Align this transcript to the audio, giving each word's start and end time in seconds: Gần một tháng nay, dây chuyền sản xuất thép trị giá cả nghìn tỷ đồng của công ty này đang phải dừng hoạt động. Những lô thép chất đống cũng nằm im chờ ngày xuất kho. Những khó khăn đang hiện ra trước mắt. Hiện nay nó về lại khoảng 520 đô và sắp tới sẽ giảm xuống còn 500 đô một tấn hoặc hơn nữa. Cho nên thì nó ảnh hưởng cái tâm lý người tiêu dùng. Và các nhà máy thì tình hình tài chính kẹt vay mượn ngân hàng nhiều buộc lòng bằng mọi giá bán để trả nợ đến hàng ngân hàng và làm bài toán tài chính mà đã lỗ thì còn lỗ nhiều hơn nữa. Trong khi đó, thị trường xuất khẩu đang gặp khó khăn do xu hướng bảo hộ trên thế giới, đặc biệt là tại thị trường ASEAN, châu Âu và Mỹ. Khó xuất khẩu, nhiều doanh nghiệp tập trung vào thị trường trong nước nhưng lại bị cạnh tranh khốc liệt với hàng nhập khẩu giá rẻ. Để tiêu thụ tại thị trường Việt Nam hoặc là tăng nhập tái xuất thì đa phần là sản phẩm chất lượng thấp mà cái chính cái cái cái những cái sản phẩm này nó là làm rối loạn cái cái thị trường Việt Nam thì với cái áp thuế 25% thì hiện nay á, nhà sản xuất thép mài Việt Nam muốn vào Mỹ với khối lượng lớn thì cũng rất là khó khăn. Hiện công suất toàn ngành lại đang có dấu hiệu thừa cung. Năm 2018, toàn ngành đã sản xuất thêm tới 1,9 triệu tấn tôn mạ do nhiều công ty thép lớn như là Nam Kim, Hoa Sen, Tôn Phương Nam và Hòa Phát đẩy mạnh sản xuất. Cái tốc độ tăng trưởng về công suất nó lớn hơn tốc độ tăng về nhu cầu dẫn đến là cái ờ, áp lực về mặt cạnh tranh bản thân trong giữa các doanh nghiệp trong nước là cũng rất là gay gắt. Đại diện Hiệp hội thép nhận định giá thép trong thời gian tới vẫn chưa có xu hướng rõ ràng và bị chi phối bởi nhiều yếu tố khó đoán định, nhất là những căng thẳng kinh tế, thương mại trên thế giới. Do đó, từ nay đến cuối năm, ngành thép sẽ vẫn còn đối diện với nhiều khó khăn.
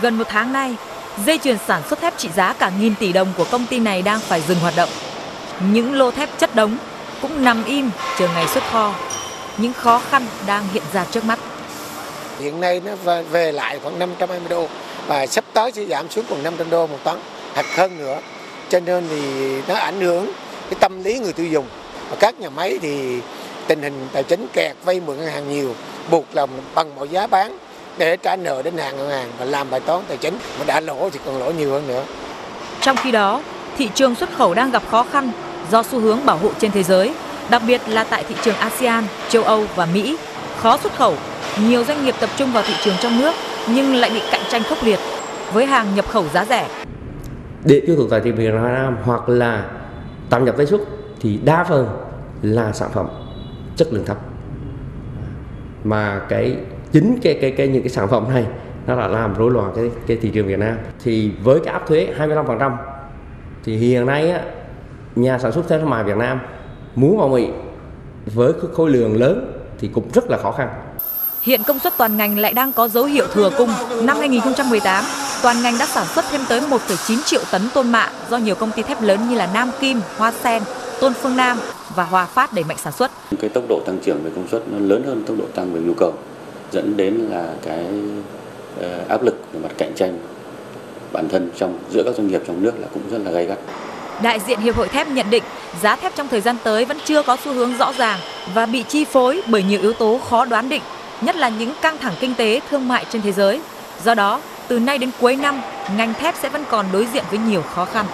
Gần 0.00 0.18
một 0.18 0.24
tháng 0.28 0.52
nay, 0.52 0.76
dây 1.26 1.38
chuyền 1.38 1.56
sản 1.66 1.82
xuất 1.88 2.00
thép 2.00 2.18
trị 2.18 2.28
giá 2.36 2.52
cả 2.52 2.70
nghìn 2.80 2.94
tỷ 2.94 3.12
đồng 3.12 3.32
của 3.36 3.44
công 3.50 3.66
ty 3.66 3.78
này 3.78 4.02
đang 4.02 4.20
phải 4.20 4.40
dừng 4.48 4.58
hoạt 4.58 4.74
động. 4.76 4.88
Những 5.72 5.94
lô 5.94 6.10
thép 6.10 6.38
chất 6.38 6.54
đống 6.54 6.76
cũng 7.22 7.44
nằm 7.44 7.64
im 7.64 7.90
chờ 8.18 8.28
ngày 8.34 8.46
xuất 8.46 8.64
kho. 8.70 8.94
Những 9.56 9.72
khó 9.72 10.00
khăn 10.10 10.26
đang 10.46 10.64
hiện 10.72 10.82
ra 10.92 11.04
trước 11.10 11.24
mắt. 11.24 11.38
Hiện 12.40 12.60
nay 12.60 12.80
nó 12.84 13.20
về 13.30 13.52
lại 13.52 13.78
khoảng 13.82 13.98
520 13.98 14.48
đô 14.48 14.68
và 15.06 15.26
sắp 15.26 15.44
tới 15.52 15.72
sẽ 15.72 15.84
giảm 15.84 16.10
xuống 16.10 16.24
còn 16.30 16.42
500 16.42 16.70
đô 16.70 16.86
một 16.86 16.98
tấn 17.04 17.16
hoặc 17.54 17.66
hơn 17.76 17.98
nữa. 17.98 18.18
Cho 18.68 18.80
nên 18.80 19.06
thì 19.10 19.52
nó 19.68 19.74
ảnh 19.74 20.00
hưởng 20.00 20.32
cái 20.70 20.76
tâm 20.80 21.04
lý 21.04 21.18
người 21.18 21.32
tiêu 21.32 21.46
dùng. 21.46 21.66
Và 22.10 22.16
các 22.20 22.40
nhà 22.40 22.50
máy 22.50 22.78
thì 22.82 23.20
tình 23.66 23.82
hình 23.82 24.08
tài 24.12 24.22
chính 24.22 24.46
kẹt 24.52 24.76
vay 24.84 25.00
mượn 25.00 25.16
ngân 25.16 25.26
hàng 25.26 25.52
nhiều 25.52 25.74
buộc 26.10 26.24
lòng 26.32 26.50
bằng 26.74 26.94
mọi 26.94 27.08
giá 27.08 27.26
bán 27.26 27.58
để 27.98 28.16
trả 28.16 28.36
nợ 28.36 28.62
đến 28.62 28.76
hàng 28.76 28.96
ngân 28.96 29.10
hàng 29.10 29.28
và 29.38 29.44
làm 29.44 29.70
bài 29.70 29.80
toán 29.80 30.00
tài 30.08 30.16
chính 30.16 30.38
mà 30.58 30.64
đã 30.66 30.80
lỗ 30.80 31.10
thì 31.10 31.20
còn 31.26 31.38
lỗ 31.38 31.50
nhiều 31.50 31.70
hơn 31.70 31.88
nữa. 31.88 32.04
Trong 32.80 32.96
khi 32.96 33.10
đó, 33.10 33.42
thị 33.78 33.88
trường 33.94 34.14
xuất 34.14 34.30
khẩu 34.36 34.54
đang 34.54 34.70
gặp 34.70 34.82
khó 34.90 35.04
khăn 35.12 35.30
do 35.70 35.82
xu 35.82 36.00
hướng 36.00 36.26
bảo 36.26 36.36
hộ 36.36 36.50
trên 36.58 36.70
thế 36.70 36.82
giới, 36.82 37.14
đặc 37.50 37.62
biệt 37.66 37.80
là 37.88 38.04
tại 38.04 38.24
thị 38.28 38.34
trường 38.42 38.54
ASEAN, 38.54 39.04
châu 39.28 39.42
Âu 39.42 39.64
và 39.76 39.86
Mỹ. 39.86 40.16
Khó 40.58 40.76
xuất 40.76 40.92
khẩu, 40.92 41.14
nhiều 41.68 41.84
doanh 41.84 42.04
nghiệp 42.04 42.14
tập 42.20 42.30
trung 42.36 42.52
vào 42.52 42.62
thị 42.62 42.74
trường 42.84 42.94
trong 43.00 43.20
nước 43.20 43.32
nhưng 43.68 43.94
lại 43.94 44.10
bị 44.10 44.20
cạnh 44.32 44.42
tranh 44.50 44.62
khốc 44.62 44.78
liệt 44.82 44.98
với 45.52 45.66
hàng 45.66 45.94
nhập 45.94 46.08
khẩu 46.08 46.24
giá 46.34 46.44
rẻ. 46.44 46.68
Để 47.64 47.82
tiêu 47.86 47.96
thụ 47.96 48.08
tại 48.10 48.20
thị 48.20 48.30
trường 48.30 48.36
Việt 48.36 48.54
Nam 48.54 48.96
hoặc 49.04 49.28
là 49.28 49.64
tăng 50.30 50.44
nhập 50.44 50.56
tái 50.56 50.66
xuất 50.66 50.80
thì 51.20 51.38
đa 51.44 51.64
phần 51.68 51.88
là 52.42 52.72
sản 52.72 52.90
phẩm 52.94 53.08
chất 53.76 53.88
lượng 53.92 54.04
thấp 54.04 54.16
mà 55.84 56.20
cái 56.28 56.56
chính 56.92 57.18
cái 57.22 57.38
cái 57.40 57.50
cái 57.50 57.68
những 57.68 57.82
cái 57.82 57.90
sản 57.90 58.08
phẩm 58.08 58.26
này 58.34 58.46
nó 58.86 58.94
là 58.94 59.08
làm 59.08 59.34
rối 59.34 59.50
loạn 59.50 59.72
cái 59.76 59.90
cái 60.06 60.16
thị 60.22 60.30
trường 60.34 60.46
Việt 60.46 60.58
Nam 60.58 60.76
thì 61.04 61.30
với 61.42 61.60
cái 61.64 61.72
áp 61.72 61.86
thuế 61.88 62.08
25% 62.18 62.76
thì 63.64 63.76
hiện 63.76 64.06
nay 64.06 64.30
á, 64.30 64.40
nhà 65.16 65.38
sản 65.38 65.52
xuất 65.52 65.68
thép 65.68 65.84
mài 65.84 66.04
Việt 66.04 66.16
Nam 66.16 66.40
muốn 66.94 67.18
vào 67.18 67.28
Mỹ 67.28 67.48
với 68.34 68.52
khối 68.72 68.90
lượng 68.90 69.20
lớn 69.20 69.52
thì 69.78 69.88
cũng 69.94 70.04
rất 70.14 70.30
là 70.30 70.38
khó 70.38 70.52
khăn. 70.52 70.68
Hiện 71.42 71.60
công 71.66 71.78
suất 71.78 71.92
toàn 71.96 72.16
ngành 72.16 72.38
lại 72.38 72.52
đang 72.52 72.72
có 72.72 72.88
dấu 72.88 73.04
hiệu 73.04 73.26
thừa 73.32 73.50
cung. 73.58 73.70
Năm 74.02 74.16
2018, 74.18 75.04
toàn 75.42 75.62
ngành 75.62 75.74
đã 75.78 75.86
sản 75.86 76.06
xuất 76.06 76.24
thêm 76.30 76.40
tới 76.48 76.60
1,9 76.60 77.18
triệu 77.24 77.40
tấn 77.52 77.62
tôn 77.74 77.92
mạ 77.92 78.10
do 78.30 78.36
nhiều 78.36 78.54
công 78.54 78.70
ty 78.70 78.82
thép 78.82 79.02
lớn 79.02 79.20
như 79.28 79.36
là 79.36 79.50
Nam 79.54 79.70
Kim, 79.80 80.00
Hoa 80.18 80.32
Sen, 80.32 80.62
Tôn 81.00 81.12
Phương 81.14 81.36
Nam 81.36 81.58
và 81.94 82.04
Hòa 82.04 82.26
Phát 82.26 82.52
đẩy 82.52 82.64
mạnh 82.64 82.76
sản 82.78 82.92
xuất. 82.92 83.10
Cái 83.40 83.50
tốc 83.50 83.64
độ 83.68 83.80
tăng 83.86 83.98
trưởng 84.04 84.22
về 84.24 84.30
công 84.34 84.48
suất 84.48 84.62
nó 84.72 84.78
lớn 84.78 85.02
hơn 85.06 85.22
tốc 85.26 85.36
độ 85.38 85.44
tăng 85.54 85.74
về 85.74 85.80
nhu 85.80 85.94
cầu 85.94 86.12
dẫn 86.72 86.96
đến 86.96 87.14
là 87.14 87.54
cái 87.62 87.86
ờ, 88.80 88.98
áp 89.08 89.22
lực 89.22 89.34
về 89.52 89.60
mặt 89.62 89.72
cạnh 89.78 89.92
tranh 89.94 90.18
bản 91.12 91.28
thân 91.28 91.50
trong 91.56 91.78
giữa 91.90 92.02
các 92.02 92.14
doanh 92.16 92.28
nghiệp 92.28 92.42
trong 92.46 92.62
nước 92.62 92.72
là 92.80 92.86
cũng 92.94 93.02
rất 93.10 93.18
là 93.24 93.30
gay 93.30 93.46
gắt. 93.46 93.58
Đại 94.22 94.40
diện 94.46 94.60
Hiệp 94.60 94.76
hội 94.76 94.88
thép 94.88 95.08
nhận 95.08 95.30
định 95.30 95.42
giá 95.82 95.96
thép 95.96 96.14
trong 96.14 96.28
thời 96.28 96.40
gian 96.40 96.56
tới 96.64 96.84
vẫn 96.84 96.98
chưa 97.04 97.22
có 97.22 97.36
xu 97.44 97.52
hướng 97.52 97.76
rõ 97.76 97.92
ràng 97.98 98.18
và 98.54 98.66
bị 98.66 98.84
chi 98.88 99.04
phối 99.04 99.42
bởi 99.46 99.62
nhiều 99.62 99.80
yếu 99.80 99.92
tố 99.92 100.20
khó 100.30 100.44
đoán 100.44 100.68
định, 100.68 100.82
nhất 101.20 101.36
là 101.36 101.48
những 101.48 101.72
căng 101.82 101.98
thẳng 101.98 102.14
kinh 102.20 102.34
tế, 102.34 102.60
thương 102.70 102.88
mại 102.88 103.04
trên 103.10 103.22
thế 103.22 103.32
giới. 103.32 103.60
Do 104.04 104.14
đó, 104.14 104.40
từ 104.68 104.78
nay 104.78 104.98
đến 104.98 105.10
cuối 105.20 105.36
năm, 105.36 105.60
ngành 105.96 106.14
thép 106.14 106.34
sẽ 106.42 106.48
vẫn 106.48 106.64
còn 106.70 106.86
đối 106.92 107.06
diện 107.12 107.24
với 107.30 107.38
nhiều 107.38 107.62
khó 107.62 107.84
khăn. 107.84 108.06